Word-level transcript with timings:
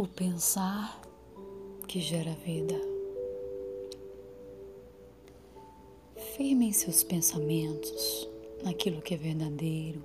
O 0.00 0.06
pensar 0.06 0.98
que 1.86 2.00
gera 2.00 2.32
vida. 2.36 2.74
Firmem 6.34 6.72
seus 6.72 7.02
pensamentos 7.02 8.26
naquilo 8.64 9.02
que 9.02 9.12
é 9.12 9.18
verdadeiro, 9.18 10.02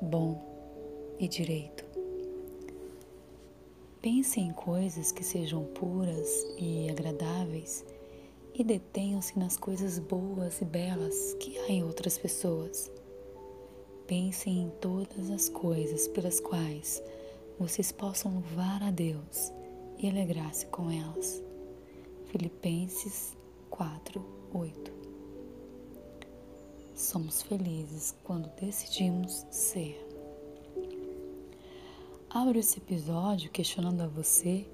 bom 0.00 0.42
e 1.18 1.28
direito. 1.28 1.84
Pense 4.00 4.40
em 4.40 4.54
coisas 4.54 5.12
que 5.12 5.22
sejam 5.22 5.64
puras 5.64 6.46
e 6.58 6.88
agradáveis 6.88 7.84
e 8.54 8.64
detenham-se 8.64 9.38
nas 9.38 9.54
coisas 9.54 9.98
boas 9.98 10.62
e 10.62 10.64
belas 10.64 11.34
que 11.34 11.58
há 11.58 11.68
em 11.68 11.84
outras 11.84 12.16
pessoas. 12.16 12.90
Pensem 14.06 14.62
em 14.62 14.70
todas 14.80 15.30
as 15.30 15.50
coisas 15.50 16.08
pelas 16.08 16.40
quais 16.40 17.02
vocês 17.60 17.92
possam 17.92 18.32
louvar 18.32 18.82
a 18.82 18.90
Deus 18.90 19.52
e 19.98 20.08
alegrar-se 20.08 20.64
com 20.68 20.90
elas. 20.90 21.44
Filipenses 22.28 23.36
4, 23.68 24.24
8 24.54 24.90
Somos 26.94 27.42
felizes 27.42 28.16
quando 28.24 28.48
decidimos 28.58 29.44
ser. 29.50 30.02
Abro 32.30 32.58
esse 32.58 32.78
episódio 32.78 33.50
questionando 33.50 34.00
a 34.00 34.06
você 34.06 34.66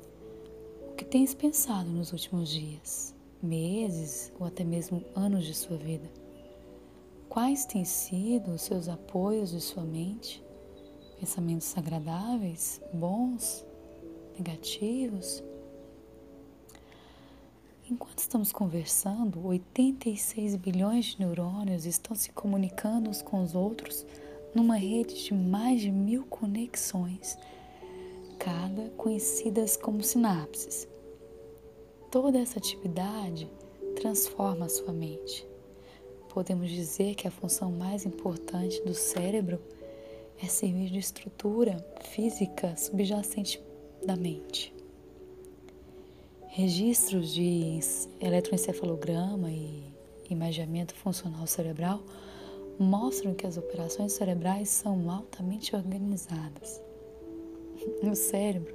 o 0.89 0.95
que 0.95 1.05
tens 1.05 1.35
pensado 1.35 1.91
nos 1.91 2.13
últimos 2.13 2.49
dias, 2.49 3.13
meses 3.43 4.33
ou 4.39 4.47
até 4.47 4.63
mesmo 4.63 5.05
anos 5.13 5.45
de 5.45 5.55
sua 5.55 5.77
vida. 5.77 6.09
Quais 7.29 7.67
têm 7.67 7.85
sido 7.85 8.53
os 8.53 8.63
seus 8.63 8.89
apoios 8.89 9.51
de 9.51 9.61
sua 9.61 9.83
mente? 9.83 10.46
Pensamentos 11.19 11.77
agradáveis, 11.77 12.81
bons, 12.93 13.65
negativos? 14.37 15.43
Enquanto 17.89 18.19
estamos 18.19 18.53
conversando, 18.53 19.47
86 19.47 20.57
bilhões 20.57 21.07
de 21.07 21.21
neurônios 21.21 21.87
estão 21.87 22.15
se 22.15 22.33
comunicando 22.33 23.09
uns 23.09 23.23
com 23.23 23.43
os 23.43 23.55
outros 23.55 24.05
numa 24.55 24.77
rede 24.77 25.25
de 25.25 25.33
mais 25.33 25.81
de 25.81 25.91
mil 25.91 26.25
conexões, 26.27 27.39
cada 28.39 28.91
conhecidas 28.91 29.77
como 29.77 30.03
sinapses. 30.03 30.87
Toda 32.11 32.39
essa 32.39 32.59
atividade 32.59 33.49
transforma 33.95 34.67
a 34.67 34.69
sua 34.69 34.93
mente. 34.93 35.47
Podemos 36.29 36.71
dizer 36.71 37.15
que 37.15 37.27
a 37.27 37.31
função 37.31 37.73
mais 37.73 38.05
importante 38.05 38.83
do 38.83 38.93
cérebro 38.93 39.59
é 40.43 40.47
servir 40.47 40.91
de 40.91 40.99
estrutura 40.99 41.77
física 42.13 42.77
subjacente 42.77 43.61
da 44.05 44.17
mente. 44.17 44.75
Registros 46.49 47.35
de 47.35 47.81
eletroencefalograma 48.21 49.51
e 49.51 49.85
imaginamento 50.31 50.95
funcional 50.95 51.47
cerebral 51.47 52.03
mostram 52.79 53.35
que 53.35 53.47
as 53.47 53.57
operações 53.57 54.13
cerebrais 54.13 54.69
são 54.69 55.11
altamente 55.11 55.75
organizadas. 55.75 56.81
O 58.03 58.15
cérebro 58.15 58.75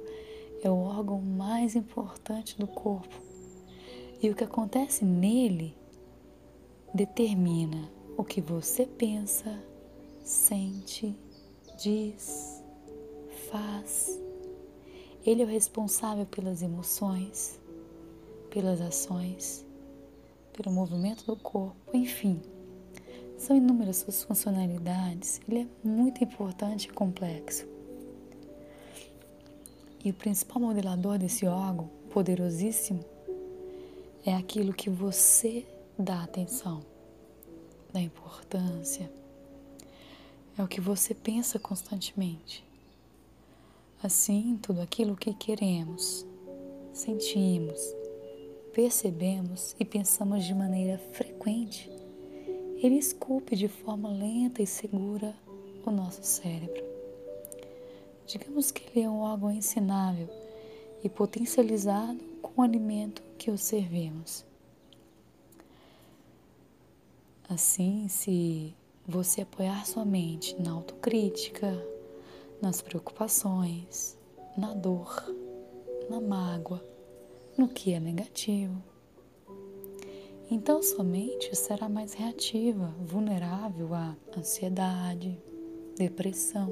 é 0.62 0.70
o 0.70 0.78
órgão 0.78 1.20
mais 1.20 1.74
importante 1.74 2.56
do 2.58 2.66
corpo 2.66 3.20
e 4.22 4.30
o 4.30 4.34
que 4.34 4.44
acontece 4.44 5.04
nele 5.04 5.76
determina 6.94 7.90
o 8.16 8.22
que 8.22 8.40
você 8.40 8.86
pensa, 8.86 9.60
sente, 10.22 11.16
diz, 11.82 12.62
faz. 13.50 14.18
Ele 15.24 15.42
é 15.42 15.44
o 15.44 15.48
responsável 15.48 16.26
pelas 16.26 16.62
emoções, 16.62 17.60
pelas 18.50 18.80
ações, 18.80 19.64
pelo 20.52 20.74
movimento 20.74 21.24
do 21.24 21.36
corpo, 21.36 21.76
enfim 21.92 22.40
são 23.42 23.56
inúmeras 23.56 23.96
suas 23.96 24.22
funcionalidades, 24.22 25.40
ele 25.48 25.62
é 25.62 25.66
muito 25.86 26.22
importante 26.22 26.84
e 26.84 26.92
complexo. 26.92 27.66
E 30.04 30.10
o 30.10 30.14
principal 30.14 30.62
modelador 30.62 31.18
desse 31.18 31.44
órgão 31.44 31.90
poderosíssimo 32.10 33.04
é 34.24 34.32
aquilo 34.32 34.72
que 34.72 34.88
você 34.88 35.66
dá 35.98 36.22
atenção, 36.22 36.84
dá 37.92 38.00
importância. 38.00 39.10
É 40.56 40.62
o 40.62 40.68
que 40.68 40.80
você 40.80 41.14
pensa 41.14 41.58
constantemente. 41.58 42.64
Assim, 44.02 44.58
tudo 44.60 44.80
aquilo 44.80 45.16
que 45.16 45.32
queremos, 45.32 46.26
sentimos, 46.92 47.80
percebemos 48.72 49.74
e 49.78 49.84
pensamos 49.84 50.44
de 50.44 50.54
maneira 50.54 50.98
frequente 51.12 51.90
ele 52.82 52.96
esculpe 52.96 53.54
de 53.54 53.68
forma 53.68 54.10
lenta 54.10 54.60
e 54.60 54.66
segura 54.66 55.36
o 55.86 55.90
nosso 55.92 56.24
cérebro. 56.24 56.82
Digamos 58.26 58.72
que 58.72 58.82
ele 58.90 59.06
é 59.06 59.08
um 59.08 59.20
órgão 59.20 59.52
ensinável 59.52 60.28
e 61.04 61.08
potencializado 61.08 62.18
com 62.42 62.60
o 62.60 62.64
alimento 62.64 63.22
que 63.38 63.52
o 63.52 63.58
servimos. 63.58 64.44
Assim, 67.48 68.08
se 68.08 68.74
você 69.06 69.42
apoiar 69.42 69.86
sua 69.86 70.04
mente 70.04 70.60
na 70.60 70.72
autocrítica, 70.72 71.70
nas 72.60 72.80
preocupações, 72.80 74.16
na 74.56 74.72
dor, 74.74 75.22
na 76.08 76.20
mágoa, 76.20 76.84
no 77.56 77.68
que 77.68 77.92
é 77.92 78.00
negativo, 78.00 78.82
então 80.54 80.82
sua 80.82 81.02
mente 81.02 81.56
será 81.56 81.88
mais 81.88 82.12
reativa, 82.12 82.94
vulnerável 83.00 83.94
à 83.94 84.14
ansiedade, 84.36 85.40
depressão, 85.96 86.70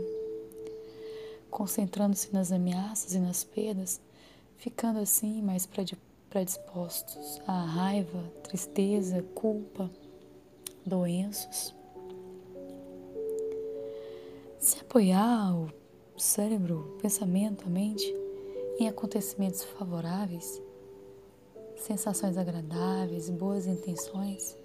concentrando-se 1.51 2.31
nas 2.31 2.53
ameaças 2.53 3.15
e 3.15 3.19
nas 3.19 3.43
perdas, 3.43 3.99
ficando 4.59 4.99
assim 4.99 5.41
mais 5.41 5.67
predispostos 6.29 7.41
à 7.47 7.65
raiva, 7.65 8.23
tristeza, 8.43 9.23
culpa, 9.35 9.91
doenças. 10.85 11.75
Apoiar 14.91 15.55
o 15.55 15.71
cérebro, 16.17 16.97
o 16.97 17.01
pensamento, 17.01 17.65
a 17.65 17.71
mente 17.71 18.13
em 18.77 18.89
acontecimentos 18.89 19.63
favoráveis, 19.63 20.61
sensações 21.77 22.37
agradáveis, 22.37 23.31
boas 23.31 23.69
intenções, 23.69 24.59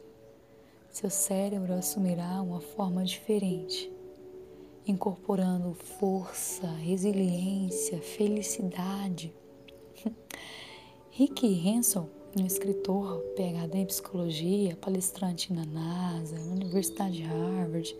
seu 0.89 1.11
cérebro 1.11 1.73
assumirá 1.73 2.41
uma 2.41 2.59
forma 2.59 3.05
diferente, 3.05 3.93
incorporando 4.87 5.75
força, 5.75 6.65
resiliência, 6.71 8.01
felicidade. 8.01 9.31
Rick 11.11 11.69
Hanson, 11.69 12.09
um 12.35 12.47
escritor 12.47 13.19
PhD 13.35 13.77
em 13.77 13.85
psicologia, 13.85 14.75
palestrante 14.75 15.53
na 15.53 15.65
NASA, 15.67 16.39
na 16.39 16.51
Universidade 16.51 17.17
de 17.17 17.23
Harvard 17.23 17.95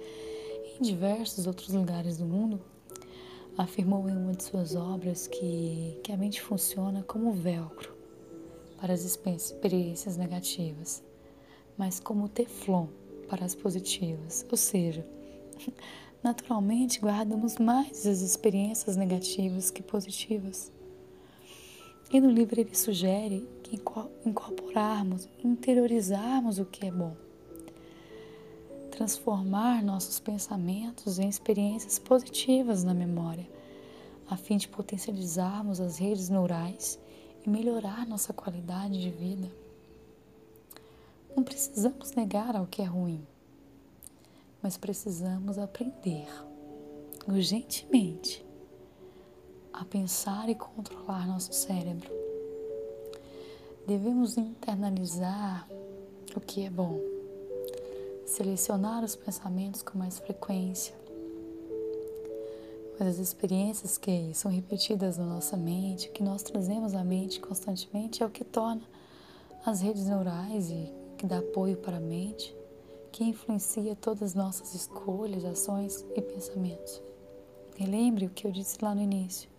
em 0.79 0.83
diversos 0.83 1.47
outros 1.47 1.69
lugares 1.69 2.17
do 2.17 2.25
mundo, 2.25 2.61
afirmou 3.57 4.09
em 4.09 4.15
uma 4.15 4.33
de 4.33 4.43
suas 4.43 4.75
obras 4.75 5.27
que, 5.27 5.99
que 6.03 6.11
a 6.11 6.17
mente 6.17 6.41
funciona 6.41 7.03
como 7.03 7.31
velcro 7.31 7.95
para 8.79 8.93
as 8.93 9.03
experiências 9.03 10.17
negativas, 10.17 11.01
mas 11.77 11.99
como 11.99 12.27
teflon 12.27 12.87
para 13.29 13.45
as 13.45 13.55
positivas. 13.55 14.45
Ou 14.51 14.57
seja, 14.57 15.05
naturalmente 16.21 16.99
guardamos 16.99 17.57
mais 17.57 18.05
as 18.05 18.21
experiências 18.21 18.97
negativas 18.97 19.71
que 19.71 19.81
positivas. 19.81 20.71
E 22.11 22.19
no 22.19 22.29
livro 22.29 22.59
ele 22.59 22.75
sugere 22.75 23.47
que 23.63 23.81
incorporarmos, 24.25 25.27
interiorizarmos 25.43 26.59
o 26.59 26.65
que 26.65 26.85
é 26.85 26.91
bom. 26.91 27.15
Transformar 28.95 29.83
nossos 29.83 30.21
pensamentos 30.21 31.19
em 31.19 31.27
experiências 31.27 31.99
positivas 31.99 32.81
na 32.85 32.93
memória, 32.93 33.45
a 34.29 34.37
fim 34.37 34.55
de 34.55 34.69
potencializarmos 34.69 35.81
as 35.81 35.97
redes 35.97 36.29
neurais 36.29 36.97
e 37.45 37.49
melhorar 37.49 38.07
nossa 38.07 38.31
qualidade 38.31 39.01
de 39.01 39.09
vida. 39.09 39.51
Não 41.35 41.43
precisamos 41.43 42.13
negar 42.13 42.55
ao 42.55 42.65
que 42.65 42.81
é 42.81 42.85
ruim, 42.85 43.21
mas 44.63 44.77
precisamos 44.77 45.59
aprender 45.59 46.29
urgentemente 47.27 48.45
a 49.73 49.83
pensar 49.83 50.47
e 50.47 50.55
controlar 50.55 51.27
nosso 51.27 51.51
cérebro. 51.51 52.09
Devemos 53.85 54.37
internalizar 54.37 55.67
o 56.33 56.39
que 56.39 56.63
é 56.63 56.69
bom, 56.69 57.14
selecionar 58.25 59.03
os 59.03 59.15
pensamentos 59.15 59.81
com 59.81 59.97
mais 59.97 60.19
frequência, 60.19 60.95
mas 62.97 63.09
as 63.09 63.17
experiências 63.19 63.97
que 63.97 64.33
são 64.33 64.49
repetidas 64.49 65.17
na 65.17 65.25
nossa 65.25 65.57
mente, 65.57 66.09
que 66.09 66.23
nós 66.23 66.41
trazemos 66.41 66.95
à 66.95 67.03
mente 67.03 67.39
constantemente, 67.39 68.23
é 68.23 68.25
o 68.25 68.29
que 68.29 68.43
torna 68.43 68.81
as 69.65 69.81
redes 69.81 70.05
neurais 70.05 70.69
e 70.69 70.93
que 71.17 71.25
dá 71.25 71.39
apoio 71.39 71.77
para 71.77 71.97
a 71.97 72.01
mente, 72.01 72.55
que 73.11 73.23
influencia 73.23 73.95
todas 73.95 74.23
as 74.23 74.33
nossas 74.33 74.73
escolhas, 74.73 75.43
ações 75.43 76.05
e 76.15 76.21
pensamentos. 76.21 77.01
Lembre 77.79 78.25
o 78.25 78.29
que 78.29 78.47
eu 78.47 78.51
disse 78.51 78.77
lá 78.81 78.95
no 78.95 79.01
início. 79.01 79.49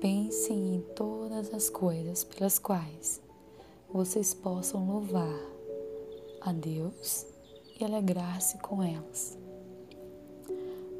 Pensem 0.00 0.76
em 0.76 0.80
todas 0.94 1.54
as 1.54 1.70
coisas 1.70 2.24
pelas 2.24 2.58
quais 2.58 3.20
vocês 3.92 4.34
possam 4.34 4.86
louvar 4.86 5.38
a 6.40 6.52
Deus 6.52 7.33
e 7.84 7.86
alegrar-se 7.86 8.58
com 8.58 8.82
elas. 8.82 9.38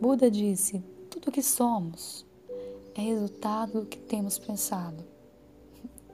Buda 0.00 0.30
disse: 0.30 0.82
tudo 1.10 1.28
o 1.28 1.32
que 1.32 1.42
somos 1.42 2.26
é 2.94 3.00
resultado 3.00 3.80
do 3.80 3.86
que 3.86 3.98
temos 3.98 4.38
pensado. 4.38 5.02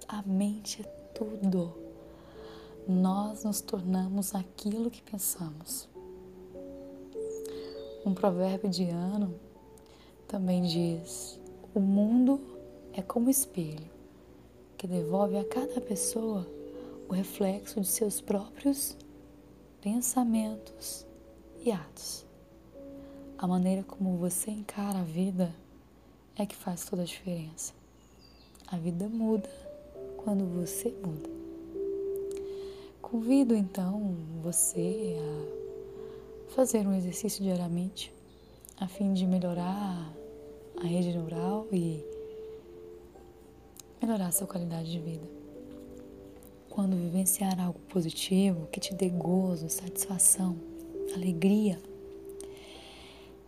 A 0.07 0.23
mente 0.23 0.83
é 0.83 0.85
tudo. 1.15 1.75
Nós 2.87 3.45
nos 3.45 3.61
tornamos 3.61 4.35
aquilo 4.35 4.91
que 4.91 5.03
pensamos. 5.03 5.89
Um 8.07 8.15
provérbio 8.15 8.71
de 8.71 8.85
ano 8.85 9.35
também 10.29 10.63
diz: 10.63 11.39
o 11.75 11.81
mundo 11.81 12.41
é 12.93 13.03
como 13.03 13.29
espelho 13.29 13.91
que 14.79 14.87
devolve 14.87 15.37
a 15.37 15.45
cada 15.45 15.81
pessoa 15.81 16.47
o 17.09 17.13
reflexo 17.13 17.81
de 17.81 17.87
seus 17.87 18.21
próprios 18.21 18.97
pensamentos 19.81 21.07
e 21.65 21.73
atos. 21.73 22.27
A 23.39 23.47
maneira 23.47 23.83
como 23.83 24.17
você 24.19 24.51
encara 24.51 24.99
a 24.99 25.05
vida 25.05 25.55
é 26.37 26.45
que 26.45 26.55
faz 26.55 26.85
toda 26.85 27.03
a 27.03 27.07
diferença. 27.07 27.73
A 28.67 28.77
vida 28.77 29.09
muda 29.09 29.49
quando 30.19 30.45
você 30.45 30.91
muda. 30.91 31.31
Convido 33.01 33.55
então 33.55 34.15
você 34.43 35.17
a 35.19 36.53
fazer 36.55 36.87
um 36.87 36.95
exercício 36.95 37.43
diariamente 37.43 38.13
a 38.79 38.87
fim 38.87 39.13
de 39.13 39.27
melhorar 39.27 40.13
a 40.77 40.87
rede 40.87 41.13
neural 41.13 41.67
e 41.73 42.05
melhorar 44.01 44.29
a 44.29 44.33
sua 44.33 44.47
qualidade 44.47 44.91
de 44.91 44.99
vida. 44.99 45.40
Quando 46.71 46.97
vivenciar 46.97 47.61
algo 47.61 47.81
positivo 47.81 48.69
que 48.69 48.79
te 48.79 48.95
dê 48.95 49.09
gozo, 49.09 49.69
satisfação, 49.69 50.57
alegria, 51.13 51.81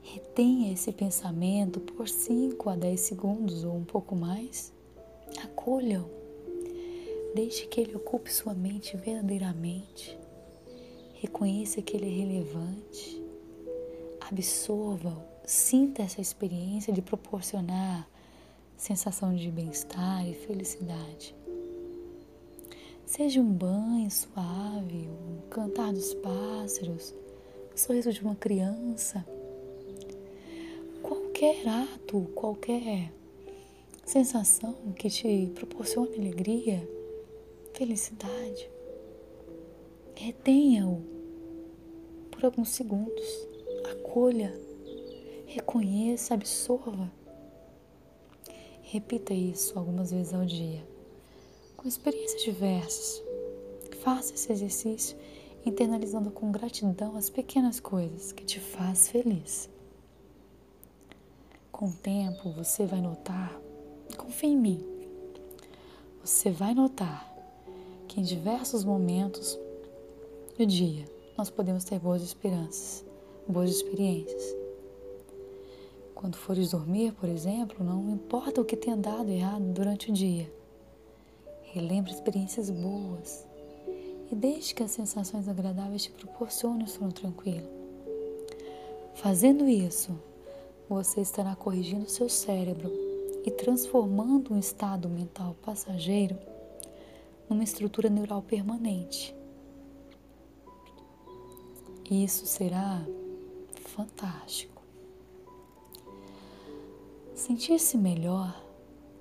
retenha 0.02 0.72
esse 0.72 0.90
pensamento 0.90 1.78
por 1.80 2.08
5 2.08 2.68
a 2.68 2.74
10 2.74 3.00
segundos 3.00 3.62
ou 3.62 3.76
um 3.76 3.84
pouco 3.84 4.16
mais. 4.16 4.72
Acolha-o. 5.40 6.10
Deixe 7.32 7.66
que 7.66 7.80
ele 7.80 7.94
ocupe 7.94 8.30
sua 8.30 8.54
mente 8.54 8.96
verdadeiramente. 8.96 10.18
Reconheça 11.14 11.80
que 11.80 11.96
ele 11.96 12.06
é 12.06 12.24
relevante. 12.26 13.22
Absorva-o. 14.20 15.22
Sinta 15.46 16.02
essa 16.02 16.20
experiência 16.20 16.92
de 16.92 17.00
proporcionar 17.00 18.08
sensação 18.76 19.32
de 19.32 19.48
bem-estar 19.48 20.28
e 20.28 20.34
felicidade. 20.34 21.36
Seja 23.04 23.40
um 23.40 23.52
banho 23.52 24.10
suave, 24.10 25.08
um 25.08 25.48
cantar 25.50 25.92
dos 25.92 26.14
pássaros, 26.14 27.14
o 27.74 27.78
sorriso 27.78 28.12
de 28.12 28.22
uma 28.22 28.34
criança. 28.34 29.24
Qualquer 31.02 31.68
ato, 31.68 32.22
qualquer 32.34 33.12
sensação 34.04 34.74
que 34.96 35.10
te 35.10 35.50
proporcione 35.54 36.16
alegria, 36.16 36.88
felicidade, 37.74 38.70
retenha-o 40.14 41.02
por 42.30 42.44
alguns 42.44 42.70
segundos, 42.70 43.48
acolha, 43.90 44.54
reconheça, 45.46 46.34
absorva. 46.34 47.12
Repita 48.82 49.34
isso 49.34 49.78
algumas 49.78 50.10
vezes 50.10 50.34
ao 50.34 50.44
dia, 50.44 50.86
com 51.82 51.88
experiências 51.88 52.42
diversas. 52.42 53.22
Faça 53.98 54.34
esse 54.34 54.52
exercício 54.52 55.18
internalizando 55.66 56.30
com 56.30 56.52
gratidão 56.52 57.16
as 57.16 57.28
pequenas 57.28 57.80
coisas 57.80 58.30
que 58.30 58.44
te 58.44 58.60
faz 58.60 59.08
feliz. 59.08 59.68
Com 61.72 61.86
o 61.86 61.92
tempo 61.92 62.52
você 62.52 62.86
vai 62.86 63.00
notar, 63.00 63.60
confie 64.16 64.48
em 64.48 64.56
mim, 64.56 64.86
você 66.24 66.50
vai 66.50 66.72
notar 66.72 67.28
que 68.06 68.20
em 68.20 68.22
diversos 68.22 68.84
momentos 68.84 69.58
do 70.56 70.64
dia 70.64 71.04
nós 71.36 71.50
podemos 71.50 71.82
ter 71.82 71.98
boas 71.98 72.22
esperanças, 72.22 73.04
boas 73.48 73.70
experiências. 73.70 74.54
Quando 76.14 76.36
fores 76.36 76.70
dormir, 76.70 77.12
por 77.14 77.28
exemplo, 77.28 77.84
não 77.84 78.10
importa 78.10 78.60
o 78.60 78.64
que 78.64 78.76
tenha 78.76 78.96
dado 78.96 79.30
errado 79.30 79.64
durante 79.72 80.10
o 80.10 80.12
dia, 80.12 80.48
relembre 81.72 82.12
experiências 82.12 82.68
boas 82.68 83.46
e 84.30 84.34
deixe 84.34 84.74
que 84.74 84.82
as 84.82 84.90
sensações 84.90 85.48
agradáveis 85.48 86.02
te 86.02 86.10
proporcionem 86.10 86.84
o 86.84 86.88
sono 86.88 87.12
tranquilo. 87.12 87.66
Fazendo 89.14 89.66
isso, 89.66 90.18
você 90.88 91.22
estará 91.22 91.56
corrigindo 91.56 92.08
seu 92.08 92.28
cérebro 92.28 92.90
e 93.44 93.50
transformando 93.50 94.52
um 94.52 94.58
estado 94.58 95.08
mental 95.08 95.56
passageiro 95.62 96.38
numa 97.48 97.64
estrutura 97.64 98.10
neural 98.10 98.42
permanente. 98.42 99.34
Isso 102.10 102.44
será 102.44 103.02
fantástico. 103.76 104.82
Sentir-se 107.34 107.96
melhor 107.96 108.54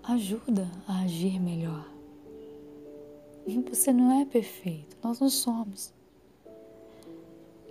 ajuda 0.04 0.70
a 0.86 1.02
agir 1.02 1.40
melhor. 1.40 2.01
Você 3.48 3.92
não 3.92 4.22
é 4.22 4.26
perfeito, 4.26 4.96
nós 5.04 5.20
não 5.20 5.30
somos. 5.30 5.94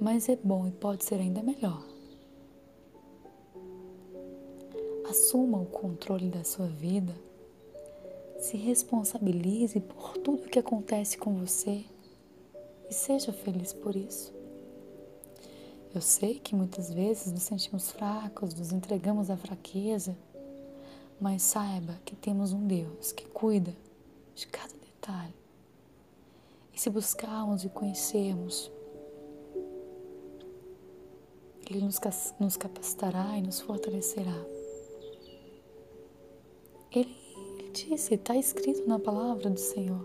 Mas 0.00 0.28
é 0.28 0.36
bom 0.36 0.66
e 0.66 0.72
pode 0.72 1.04
ser 1.04 1.16
ainda 1.16 1.42
melhor. 1.42 1.84
Assuma 5.08 5.60
o 5.60 5.66
controle 5.66 6.28
da 6.28 6.42
sua 6.42 6.66
vida. 6.66 7.14
Se 8.38 8.56
responsabilize 8.56 9.78
por 9.80 10.16
tudo 10.18 10.48
que 10.48 10.58
acontece 10.58 11.18
com 11.18 11.34
você 11.34 11.84
e 12.88 12.94
seja 12.94 13.32
feliz 13.32 13.72
por 13.72 13.94
isso. 13.94 14.32
Eu 15.94 16.00
sei 16.00 16.38
que 16.38 16.54
muitas 16.54 16.92
vezes 16.92 17.32
nos 17.32 17.42
sentimos 17.42 17.90
fracos, 17.90 18.54
nos 18.54 18.72
entregamos 18.72 19.28
à 19.28 19.36
fraqueza, 19.36 20.16
mas 21.20 21.42
saiba 21.42 22.00
que 22.04 22.16
temos 22.16 22.52
um 22.52 22.66
Deus 22.66 23.12
que 23.12 23.26
cuida 23.26 23.74
de 24.34 24.46
cada 24.46 24.74
detalhe. 24.74 25.39
E 26.72 26.80
se 26.80 26.88
buscarmos 26.90 27.64
e 27.64 27.68
conhecermos, 27.68 28.70
Ele 31.70 31.84
nos, 31.84 32.56
capacitará 32.56 33.38
e 33.38 33.42
nos 33.42 33.60
fortalecerá. 33.60 34.44
Ele, 36.90 37.16
ele 37.60 37.70
disse, 37.70 38.14
está 38.14 38.36
escrito 38.36 38.88
na 38.88 38.98
palavra 38.98 39.48
do 39.48 39.60
Senhor. 39.60 40.04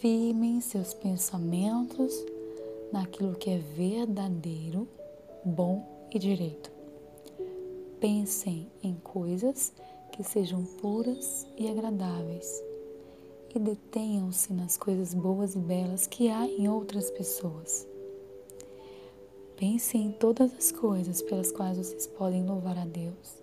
Firmem 0.00 0.60
seus 0.60 0.92
pensamentos 0.92 2.12
naquilo 2.92 3.36
que 3.36 3.50
é 3.50 3.58
verdadeiro, 3.58 4.88
bom 5.44 6.06
e 6.12 6.18
direito. 6.18 6.72
Pensem 8.00 8.68
em 8.82 8.96
coisas 8.96 9.72
que 10.10 10.24
sejam 10.24 10.64
puras 10.64 11.46
e 11.56 11.68
agradáveis 11.68 12.73
e 13.54 13.58
detenham-se 13.58 14.52
nas 14.52 14.76
coisas 14.76 15.14
boas 15.14 15.54
e 15.54 15.58
belas 15.58 16.06
que 16.06 16.28
há 16.28 16.46
em 16.46 16.68
outras 16.68 17.10
pessoas. 17.10 17.86
Pensem 19.56 20.06
em 20.06 20.12
todas 20.12 20.52
as 20.54 20.72
coisas 20.72 21.22
pelas 21.22 21.52
quais 21.52 21.78
vocês 21.78 22.06
podem 22.06 22.44
louvar 22.44 22.76
a 22.76 22.84
Deus 22.84 23.42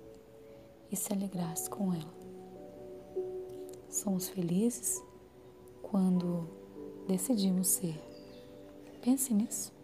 e 0.92 0.96
se 0.96 1.14
alegrasse 1.14 1.70
com 1.70 1.94
ela. 1.94 2.14
Somos 3.90 4.28
felizes 4.30 5.02
quando 5.82 6.48
decidimos 7.08 7.68
ser. 7.68 8.00
Pense 9.02 9.34
nisso. 9.34 9.81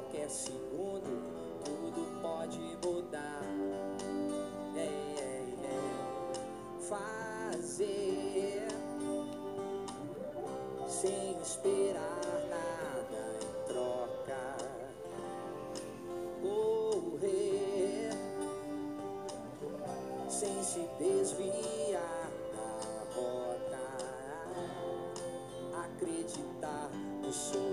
qualquer 0.00 0.30
segundo 0.30 1.60
tudo 1.62 2.22
pode 2.22 2.58
mudar. 2.82 3.42
É, 4.74 4.80
é, 4.80 5.44
é. 5.62 5.80
Fazer 6.80 8.66
sem 10.88 11.38
esperar 11.42 12.20
nada 12.48 13.22
em 13.42 13.52
troca. 13.68 14.56
Correr 16.40 18.10
sem 20.28 20.62
se 20.62 20.88
desviar 20.98 22.30
da 22.54 22.70
rota. 23.14 23.84
Acreditar 25.84 26.90
no 27.22 27.30
sonho. 27.30 27.69